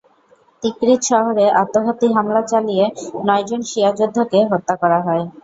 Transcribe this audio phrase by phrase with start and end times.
[0.63, 2.85] তিকরিত শহরে আত্মঘাতী হামলা চালিয়ে
[3.27, 5.23] নয়জন শিয়া যোদ্ধাকে হত্যা করা হয়।